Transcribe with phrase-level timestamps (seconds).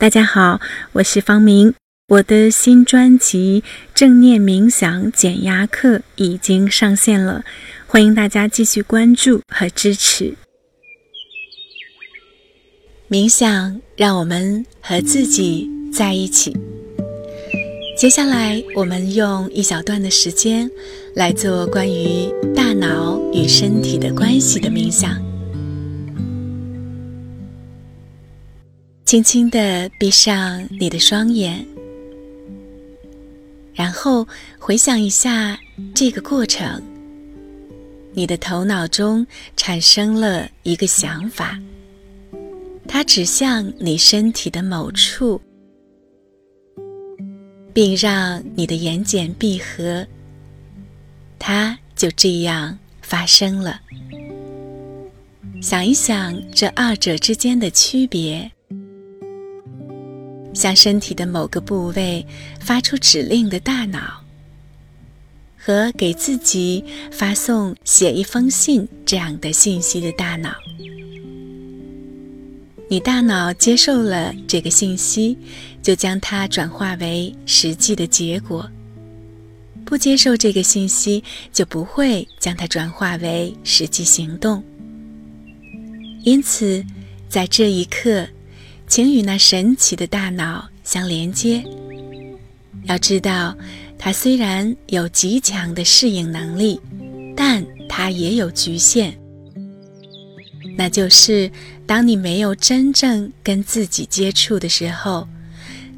[0.00, 0.60] 大家好，
[0.92, 1.74] 我是方明。
[2.06, 7.44] 我的新专辑《正念冥想减压课》已经上线了，
[7.88, 10.34] 欢迎大家继续关注和支持。
[13.10, 16.56] 冥想让我们和自己在一起。
[17.98, 20.70] 接下来，我们用一小段的时间
[21.16, 25.27] 来做关于大脑与身体的关系的冥想。
[29.08, 31.66] 轻轻的闭上你的双眼，
[33.72, 35.58] 然后回想一下
[35.94, 36.82] 这个过程。
[38.12, 39.26] 你的头脑中
[39.56, 41.58] 产生了一个想法，
[42.86, 45.40] 它指向你身体的某处，
[47.72, 50.06] 并让你的眼睑闭合。
[51.38, 53.80] 它就这样发生了。
[55.62, 58.52] 想一想这二者之间的区别。
[60.58, 62.26] 向身体的某个部位
[62.58, 64.24] 发出指令的大脑，
[65.56, 70.52] 和给自己发送写一封信这样的信息的大脑，
[72.90, 75.38] 你大脑接受了这个信息，
[75.80, 78.68] 就将它转化为实际的结果；
[79.84, 84.60] 不接受这个信息，就不会将它转化为实际行动。
[86.24, 86.84] 因此，
[87.28, 88.26] 在这一刻。
[88.88, 91.62] 请与那神奇的大脑相连接。
[92.84, 93.54] 要知道，
[93.98, 96.80] 它虽然有极强的适应能力，
[97.36, 99.16] 但它也有局限。
[100.76, 101.50] 那就是
[101.86, 105.28] 当你没有真正跟自己接触的时候，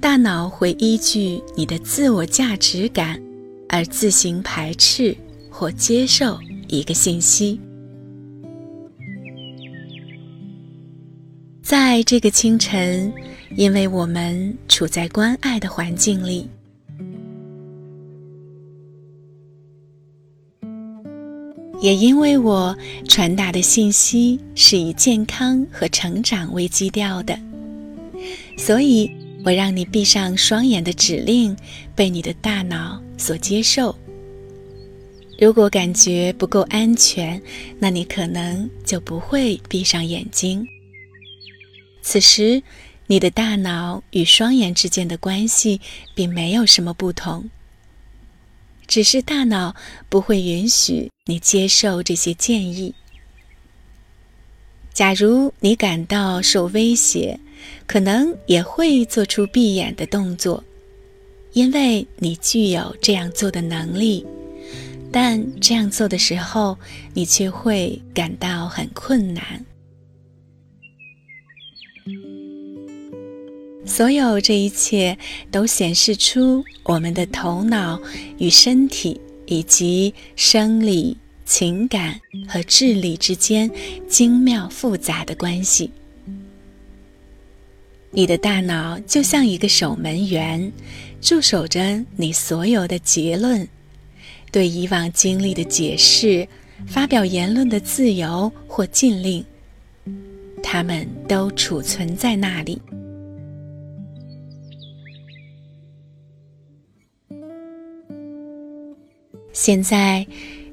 [0.00, 3.20] 大脑会依据你的自我价值感
[3.68, 5.16] 而自行排斥
[5.50, 7.60] 或接受一个信息。
[11.66, 13.12] 在这个清晨，
[13.56, 16.48] 因为我们处在关爱的环境里，
[21.80, 22.72] 也因为我
[23.08, 27.36] 传达的信息是以健康和成长为基调的，
[28.56, 29.10] 所以
[29.44, 31.56] 我让你闭上双眼的指令
[31.96, 33.92] 被你的大脑所接受。
[35.40, 37.42] 如果感觉不够安全，
[37.80, 40.64] 那你可能就不会闭上眼睛。
[42.08, 42.62] 此时，
[43.08, 45.80] 你的大脑与双眼之间的关系
[46.14, 47.50] 并没有什么不同，
[48.86, 49.74] 只是大脑
[50.08, 52.94] 不会允许你接受这些建议。
[54.94, 57.40] 假如你感到受威胁，
[57.88, 60.62] 可能也会做出闭眼的动作，
[61.54, 64.24] 因为你具有这样做的能力，
[65.10, 66.78] 但这样做的时候，
[67.14, 69.66] 你却会感到很困难。
[73.86, 75.16] 所有这一切
[75.50, 77.98] 都显示出我们的头脑
[78.38, 83.70] 与身体以及生理、情感和智力之间
[84.08, 85.90] 精妙复杂的关系。
[88.10, 90.72] 你的大脑就像一个守门员，
[91.20, 93.66] 驻守着你所有的结论，
[94.50, 96.46] 对以往经历的解释、
[96.86, 99.44] 发表言论的自由或禁令，
[100.62, 102.80] 它们都储存在那里。
[109.58, 110.26] 现在，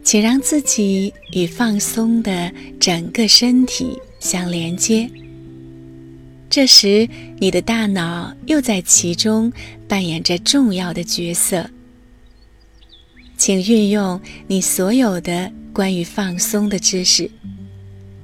[0.04, 2.52] 请让自己与放松的
[2.82, 5.10] 整个身体相连接。
[6.50, 7.08] 这时，
[7.40, 9.52] 你的大脑又在其中
[9.88, 11.70] 扮演着重要的角色。
[13.38, 17.32] 请运用你所有的关于放松的知识，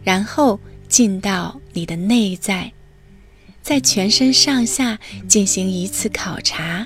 [0.03, 0.59] 然后
[0.89, 2.69] 进到你的内在，
[3.61, 6.85] 在全身上下进行一次考察。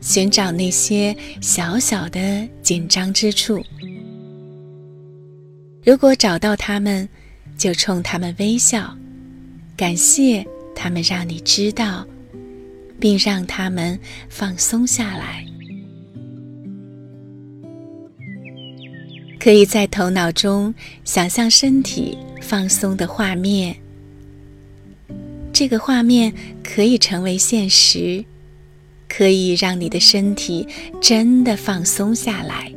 [0.00, 3.62] 寻找那些小小的紧张之处，
[5.84, 7.08] 如果找到他们，
[7.56, 8.96] 就冲他们微笑，
[9.76, 12.06] 感谢他们让你知道，
[13.00, 15.44] 并让他们放松下来。
[19.40, 20.74] 可以在头脑中
[21.04, 23.74] 想象身体放松的画面，
[25.52, 26.32] 这个画面
[26.62, 28.24] 可以成为现实。
[29.08, 30.68] 可以让你的身体
[31.00, 32.72] 真的放松下来，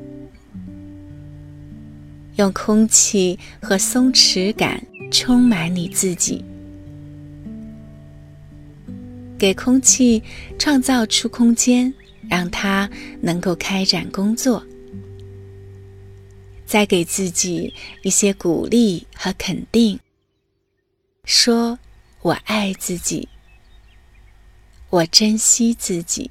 [2.38, 6.44] 用空气和松弛感充满你自己，
[9.38, 10.24] 给空气
[10.58, 11.94] 创造出空间，
[12.30, 12.90] 让它
[13.20, 14.64] 能够开展工作。
[16.66, 20.00] 再给自己一些鼓励和肯定，
[21.26, 21.78] 说
[22.24, 23.28] ：“我爱自己，
[24.92, 26.30] 我珍惜自己。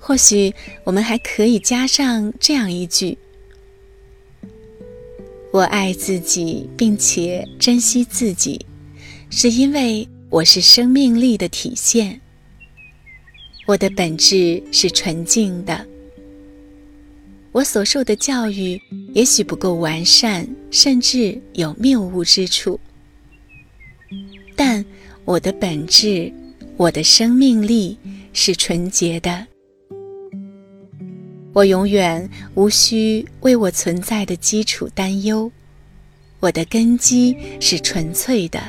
[0.00, 0.52] 或许
[0.84, 3.16] 我们还可以加上这样一句：
[5.52, 8.64] 我爱自己，并且珍惜自己，
[9.30, 12.20] 是因为我是生命力的体现。
[13.66, 15.86] 我的本质是纯净的。
[17.52, 18.80] 我所受的教育
[19.12, 22.80] 也许不够完善，甚至有谬误之处，
[24.56, 24.84] 但
[25.24, 26.32] 我的本质，
[26.76, 27.96] 我的生命力
[28.32, 29.46] 是纯洁的。
[31.52, 35.50] 我永远无需为我存在的基础担忧，
[36.40, 38.60] 我的根基是纯粹的，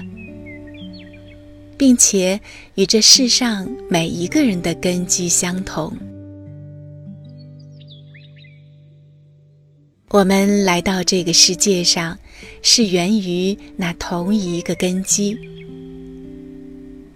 [1.78, 2.40] 并且
[2.76, 5.92] 与这世上每一个人的根基相同。
[10.10, 12.20] 我们来到这个世界上，
[12.62, 15.36] 是源于那同一个根基。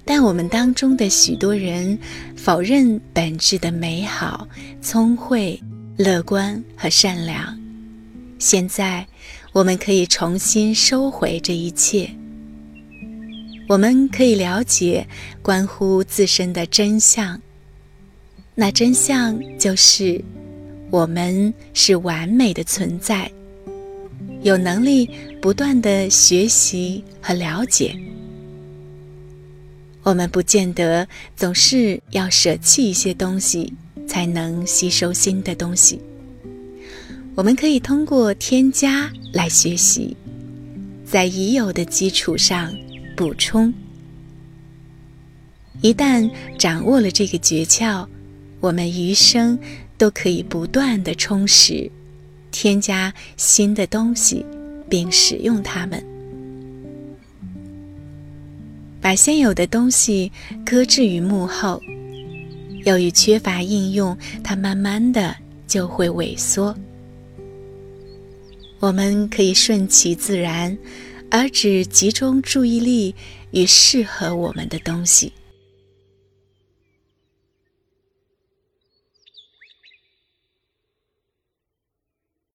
[0.08, 2.00] 但我们当中的许多人
[2.36, 4.48] 否认本质的美好、
[4.82, 5.62] 聪慧、
[5.98, 7.60] 乐观和善良。
[8.40, 9.06] 现在，
[9.52, 12.10] 我们可以重新收回这一切。
[13.68, 15.06] 我们可以了解
[15.42, 17.40] 关乎自身的真相。
[18.56, 20.24] 那真相就是。
[20.90, 23.30] 我们是完美的存在，
[24.42, 25.10] 有能力
[25.42, 27.94] 不断的学习和了解。
[30.08, 31.06] 我们不见得
[31.36, 33.74] 总是要舍弃一些东西
[34.08, 36.00] 才能吸收新的东西。
[37.36, 40.16] 我们可以通过添加来学习，
[41.06, 42.74] 在已有的基础上
[43.18, 43.74] 补充。
[45.82, 48.08] 一旦掌握了这个诀窍，
[48.62, 49.60] 我们余生。
[50.00, 51.90] 都可以不断的充实，
[52.52, 54.46] 添加新的东西，
[54.88, 56.06] 并使用它们。
[59.02, 60.32] 把现有的东西
[60.66, 61.82] 搁置于幕后，
[62.86, 65.36] 由于缺乏应用，它慢慢的
[65.68, 66.76] 就会萎缩。
[68.80, 70.78] 我们可以顺其自然，
[71.32, 73.16] 而只集中注意力
[73.52, 75.32] 与适合我们的东西。